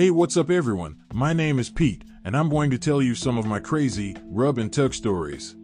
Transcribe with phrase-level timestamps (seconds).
[0.00, 0.96] Hey, what's up, everyone?
[1.12, 4.56] My name is Pete, and I'm going to tell you some of my crazy rub
[4.56, 5.56] and tug stories.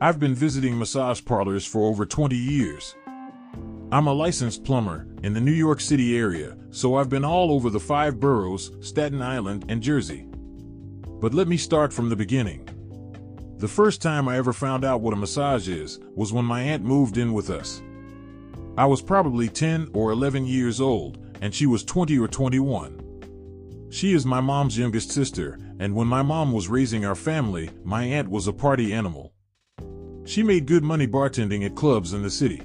[0.00, 2.94] I've been visiting massage parlors for over 20 years.
[3.92, 7.68] I'm a licensed plumber in the New York City area, so I've been all over
[7.68, 10.26] the five boroughs, Staten Island, and Jersey.
[11.20, 12.66] But let me start from the beginning.
[13.58, 16.84] The first time I ever found out what a massage is was when my aunt
[16.84, 17.82] moved in with us.
[18.78, 23.11] I was probably 10 or 11 years old, and she was 20 or 21.
[23.92, 28.04] She is my mom's youngest sister, and when my mom was raising our family, my
[28.04, 29.34] aunt was a party animal.
[30.24, 32.62] She made good money bartending at clubs in the city.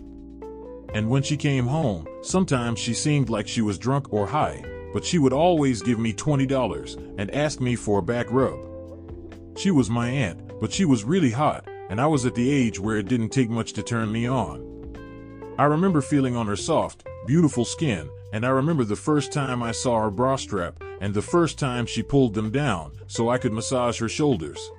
[0.94, 4.64] And when she came home, sometimes she seemed like she was drunk or high,
[4.94, 8.58] but she would always give me $20 and ask me for a back rub.
[9.58, 12.80] She was my aunt, but she was really hot, and I was at the age
[12.80, 14.64] where it didn't take much to turn me on.
[15.60, 19.72] I remember feeling on her soft, beautiful skin and I remember the first time I
[19.72, 23.54] saw her bra strap, and the first time she pulled them down so I could
[23.54, 24.72] massage her shoulders.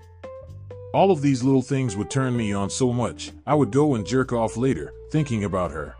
[0.93, 4.07] All of these little things would turn me on so much, I would go and
[4.07, 5.97] jerk off later, thinking about her.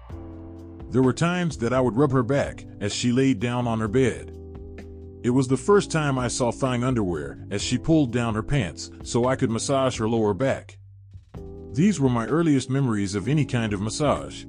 [0.91, 3.89] There were times that I would rub her back as she laid down on her
[3.89, 4.35] bed.
[5.23, 8.91] It was the first time I saw thong underwear as she pulled down her pants
[9.03, 10.79] so I could massage her lower back.
[11.73, 14.45] These were my earliest memories of any kind of massage.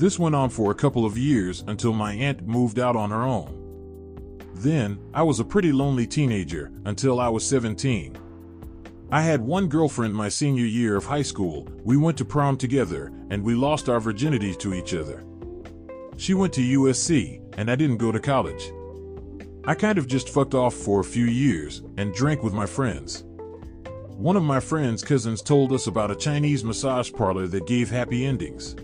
[0.00, 3.22] This went on for a couple of years until my aunt moved out on her
[3.22, 4.40] own.
[4.54, 8.16] Then, I was a pretty lonely teenager until I was 17.
[9.12, 11.68] I had one girlfriend my senior year of high school.
[11.84, 15.22] We went to prom together, and we lost our virginity to each other.
[16.16, 18.72] She went to USC, and I didn't go to college.
[19.66, 23.24] I kind of just fucked off for a few years and drank with my friends.
[24.16, 28.24] One of my friend's cousins told us about a Chinese massage parlor that gave happy
[28.24, 28.76] endings.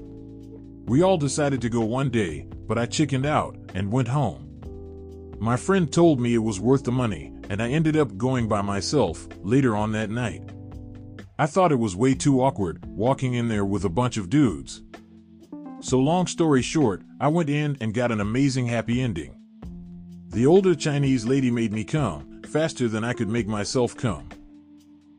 [0.86, 4.46] We all decided to go one day, but I chickened out and went home.
[5.40, 8.62] My friend told me it was worth the money, and I ended up going by
[8.62, 10.48] myself later on that night.
[11.38, 14.82] I thought it was way too awkward walking in there with a bunch of dudes.
[15.80, 19.34] So, long story short, I went in and got an amazing happy ending.
[20.28, 24.28] The older Chinese lady made me come faster than I could make myself come.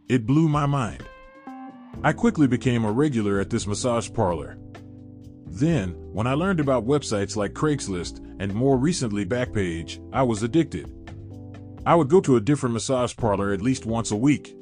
[0.08, 1.04] It blew my mind.
[2.04, 4.58] I quickly became a regular at this massage parlor.
[5.50, 10.94] Then, when I learned about websites like Craigslist and more recently Backpage, I was addicted.
[11.86, 14.56] I would go to a different massage parlor at least once a week.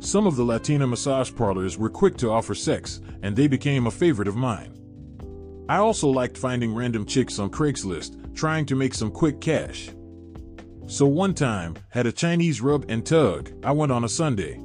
[0.00, 3.90] Some of the Latina massage parlors were quick to offer sex, and they became a
[3.90, 4.74] favorite of mine.
[5.68, 9.90] I also liked finding random chicks on Craigslist, trying to make some quick cash.
[10.86, 14.60] So one time, had a Chinese rub and tug, I went on a Sunday.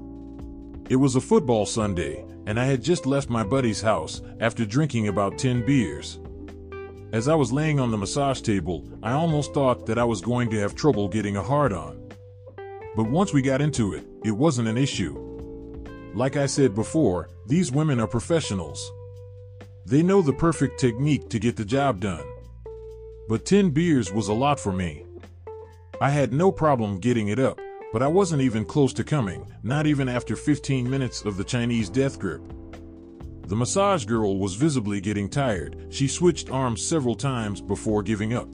[0.89, 5.07] It was a football Sunday, and I had just left my buddy's house after drinking
[5.07, 6.19] about 10 beers.
[7.11, 10.49] As I was laying on the massage table, I almost thought that I was going
[10.49, 12.11] to have trouble getting a hard on.
[12.95, 15.19] But once we got into it, it wasn't an issue.
[16.15, 18.91] Like I said before, these women are professionals.
[19.85, 22.25] They know the perfect technique to get the job done.
[23.27, 25.05] But 10 beers was a lot for me.
[26.01, 27.59] I had no problem getting it up,
[27.93, 31.89] but I wasn't even close to coming, not even after 15 minutes of the Chinese
[31.89, 32.41] death grip.
[33.45, 35.85] The massage girl was visibly getting tired.
[35.91, 38.49] She switched arms several times before giving up.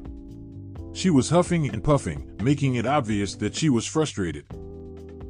[0.92, 4.46] She was huffing and puffing, making it obvious that she was frustrated.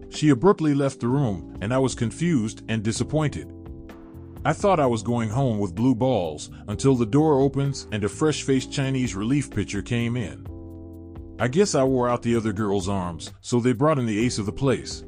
[0.09, 3.53] She abruptly left the room, and I was confused and disappointed.
[4.43, 8.09] I thought I was going home with blue balls until the door opens and a
[8.09, 10.48] fresh faced Chinese relief pitcher came in.
[11.41, 14.39] I guess I wore out the other girl's arms, so they brought in the ace
[14.39, 15.05] of the place.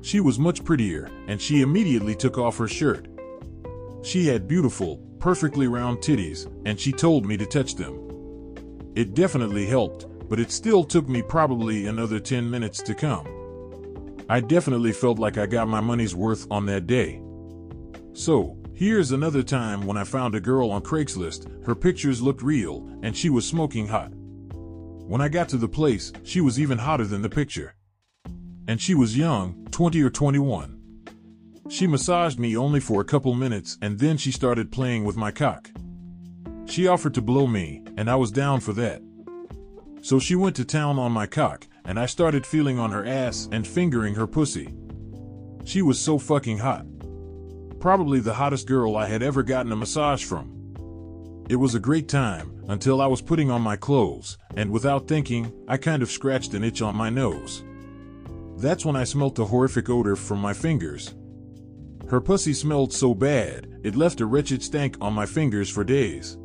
[0.00, 3.08] She was much prettier, and she immediately took off her shirt.
[4.02, 8.00] She had beautiful, perfectly round titties, and she told me to touch them.
[8.94, 13.26] It definitely helped, but it still took me probably another 10 minutes to come.
[14.30, 17.20] I definitely felt like I got my money's worth on that day.
[18.14, 22.88] So, here's another time when I found a girl on Craigslist, her pictures looked real,
[23.02, 24.10] and she was smoking hot.
[25.06, 27.74] When I got to the place, she was even hotter than the picture.
[28.66, 30.80] And she was young, 20 or 21.
[31.68, 35.30] She massaged me only for a couple minutes and then she started playing with my
[35.30, 35.70] cock.
[36.64, 39.02] She offered to blow me, and I was down for that.
[40.00, 43.48] So she went to town on my cock, and I started feeling on her ass
[43.52, 44.72] and fingering her pussy.
[45.64, 46.86] She was so fucking hot.
[47.78, 50.53] Probably the hottest girl I had ever gotten a massage from.
[51.48, 55.52] It was a great time, until I was putting on my clothes, and without thinking,
[55.68, 57.62] I kind of scratched an itch on my nose.
[58.56, 61.14] That's when I smelt a horrific odor from my fingers.
[62.08, 66.38] Her pussy smelled so bad, it left a wretched stank on my fingers for days.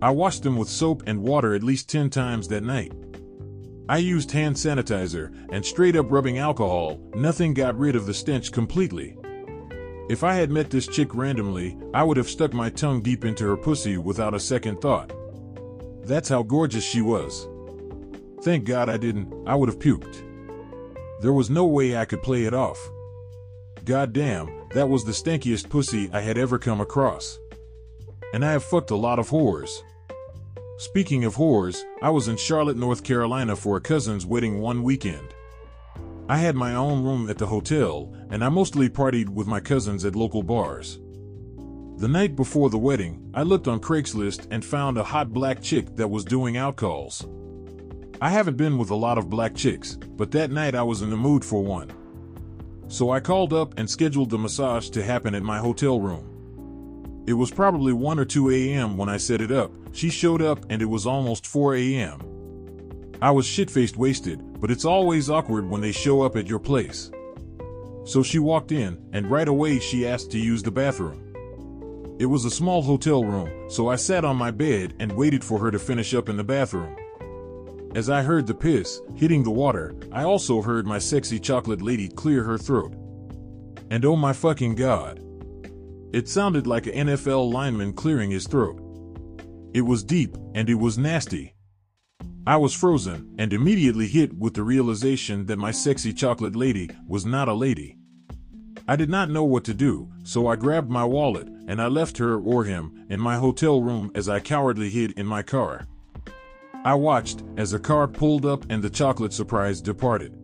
[0.00, 2.92] I washed them with soap and water at least 10 times that night.
[3.88, 8.52] I used hand sanitizer and straight up rubbing alcohol, nothing got rid of the stench
[8.52, 9.16] completely.
[10.06, 13.44] If I had met this chick randomly, I would have stuck my tongue deep into
[13.46, 15.12] her pussy without a second thought.
[16.02, 17.48] That's how gorgeous she was.
[18.42, 20.22] Thank God I didn't, I would have puked.
[21.22, 22.78] There was no way I could play it off.
[23.86, 27.38] God damn, that was the stankiest pussy I had ever come across.
[28.34, 29.70] And I have fucked a lot of whores.
[30.76, 35.34] Speaking of whores, I was in Charlotte, North Carolina for a cousin's wedding one weekend.
[36.26, 40.06] I had my own room at the hotel, and I mostly partied with my cousins
[40.06, 40.98] at local bars.
[41.98, 45.96] The night before the wedding, I looked on Craigslist and found a hot black chick
[45.96, 47.28] that was doing outcalls.
[48.22, 51.10] I haven't been with a lot of black chicks, but that night I was in
[51.10, 51.92] the mood for one.
[52.88, 57.24] So I called up and scheduled the massage to happen at my hotel room.
[57.26, 58.96] It was probably 1 or 2 a.m.
[58.96, 59.72] when I set it up.
[59.92, 62.33] She showed up and it was almost 4 a.m.
[63.22, 67.10] I was shit-faced wasted, but it's always awkward when they show up at your place.
[68.04, 71.20] So she walked in, and right away she asked to use the bathroom.
[72.18, 75.58] It was a small hotel room, so I sat on my bed and waited for
[75.58, 76.96] her to finish up in the bathroom.
[77.94, 82.08] As I heard the piss hitting the water, I also heard my sexy chocolate lady
[82.08, 82.92] clear her throat.
[83.90, 85.20] And oh my fucking god.
[86.12, 88.80] It sounded like an NFL lineman clearing his throat.
[89.72, 91.53] It was deep, and it was nasty.
[92.46, 97.24] I was frozen and immediately hit with the realization that my sexy chocolate lady was
[97.24, 97.96] not a lady.
[98.86, 102.18] I did not know what to do, so I grabbed my wallet and I left
[102.18, 105.86] her or him in my hotel room as I cowardly hid in my car.
[106.84, 110.36] I watched as the car pulled up and the chocolate surprise departed.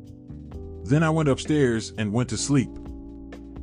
[0.85, 2.71] Then I went upstairs and went to sleep.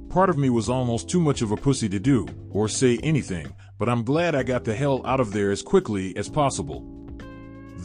[0.09, 3.51] Part of me was almost too much of a pussy to do or say anything,
[3.79, 6.96] but I'm glad I got the hell out of there as quickly as possible.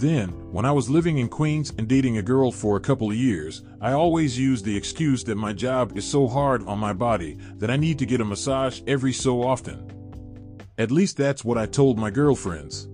[0.02, 3.16] Then, when I was living in Queens and dating a girl for a couple of
[3.16, 7.38] years, I always used the excuse that my job is so hard on my body
[7.58, 10.58] that I need to get a massage every so often.
[10.76, 12.88] At least that's what I told my girlfriends.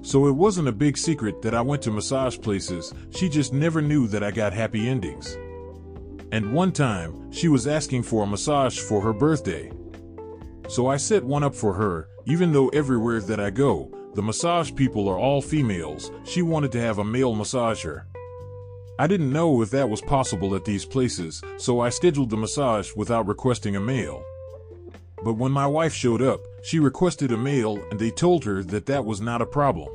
[0.00, 3.82] So it wasn't a big secret that I went to massage places, she just never
[3.82, 5.36] knew that I got happy endings.
[6.32, 9.70] And one time, she was asking for a massage for her birthday.
[10.70, 14.72] So I set one up for her, even though everywhere that I go, the massage
[14.74, 16.10] people are all females.
[16.24, 18.04] She wanted to have a male massager.
[18.98, 22.94] I didn't know if that was possible at these places, so I scheduled the massage
[22.94, 24.24] without requesting a male.
[25.24, 28.86] But when my wife showed up, she requested a male and they told her that
[28.86, 29.88] that was not a problem.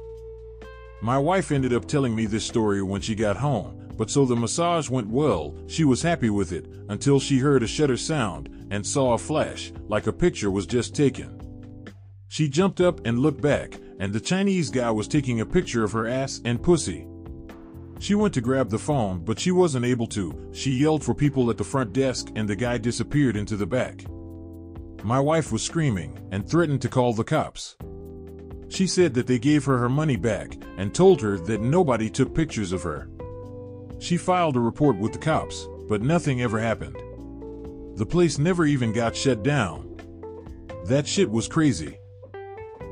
[1.02, 4.36] My wife ended up telling me this story when she got home, but so the
[4.36, 8.86] massage went well, she was happy with it until she heard a shutter sound and
[8.86, 11.40] saw a flash, like a picture was just taken.
[12.28, 15.92] She jumped up and looked back, and the Chinese guy was taking a picture of
[15.92, 17.06] her ass and pussy.
[18.00, 20.50] She went to grab the phone, but she wasn't able to.
[20.54, 24.06] She yelled for people at the front desk, and the guy disappeared into the back.
[25.04, 27.76] My wife was screaming and threatened to call the cops.
[28.70, 32.34] She said that they gave her her money back and told her that nobody took
[32.34, 33.10] pictures of her.
[34.00, 36.96] She filed a report with the cops, but nothing ever happened.
[37.98, 39.98] The place never even got shut down.
[40.86, 41.99] That shit was crazy.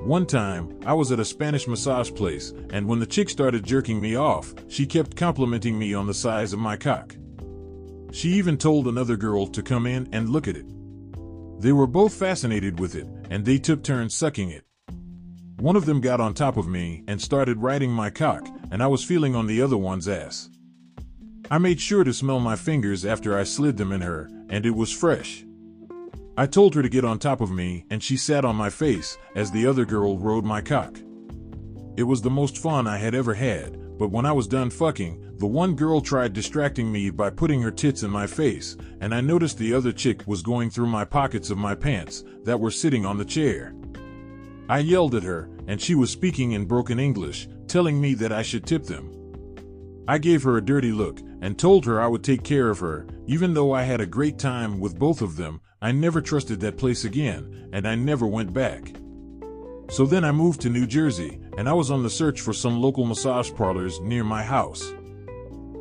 [0.04, 4.00] One time, I was at a Spanish massage place, and when the chick started jerking
[4.00, 7.16] me off, she kept complimenting me on the size of my cock.
[8.12, 10.66] She even told another girl to come in and look at it.
[11.60, 14.63] They were both fascinated with it, and they took turns sucking it.
[15.58, 18.88] One of them got on top of me and started riding my cock, and I
[18.88, 20.50] was feeling on the other one's ass.
[21.50, 24.75] I made sure to smell my fingers after I slid them in her, and it
[24.75, 25.47] was fresh.
[26.39, 29.17] I told her to get on top of me, and she sat on my face
[29.34, 31.00] as the other girl rode my cock.
[31.98, 35.38] It was the most fun I had ever had, but when I was done fucking,
[35.39, 39.22] the one girl tried distracting me by putting her tits in my face, and I
[39.22, 43.03] noticed the other chick was going through my pockets of my pants that were sitting
[43.03, 43.74] on the chair.
[44.70, 48.44] I yelled at her, and she was speaking in broken English, telling me that I
[48.44, 49.12] should tip them.
[50.08, 53.08] I gave her a dirty look and told her I would take care of her,
[53.25, 56.77] even though I had a great time with both of them I never trusted that
[56.77, 58.96] place again, and I never went back.
[59.91, 62.82] So then I moved to New Jersey, and I was on the search for some
[62.82, 64.91] local massage parlors near my house.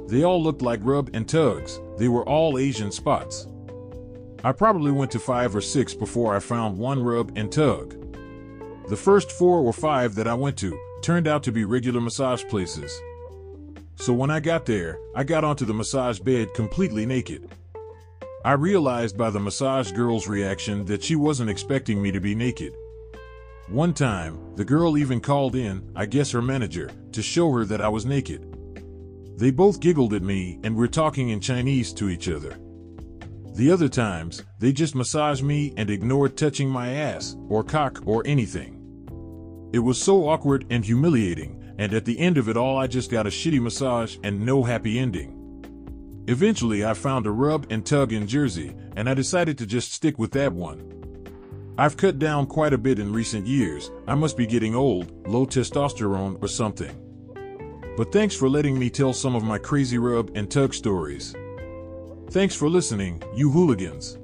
[0.09, 3.47] They all looked like rub and tugs, they were all Asian spots.
[4.45, 7.97] I probably went to five or six before I found one rub and tug.
[8.89, 12.45] The first four or five that I went to turned out to be regular massage
[12.45, 13.01] places.
[13.97, 17.51] So when I got there, I got onto the massage bed completely naked.
[18.45, 22.75] I realized by the massage girl's reaction that she wasn't expecting me to be naked.
[23.69, 27.81] One time, the girl even called in, I guess her manager, to show her that
[27.81, 28.47] I was naked.
[29.39, 32.57] They both giggled at me and were talking in Chinese to each other.
[33.55, 38.23] The other times, they just massaged me and ignored touching my ass, or cock, or
[38.27, 38.75] anything.
[39.73, 43.11] It was so awkward and humiliating, and at the end of it all, I just
[43.11, 45.33] got a shitty massage and no happy ending.
[46.29, 50.19] Eventually, I found a rub and tug in Jersey, and I decided to just stick
[50.19, 50.93] with that one.
[51.79, 53.91] I've cut down quite a bit in recent years.
[54.09, 56.95] I must be getting old, low testosterone, or something.
[57.97, 61.35] But thanks for letting me tell some of my crazy rub and tug stories.
[62.31, 64.19] Thanks for listening, you hooligans.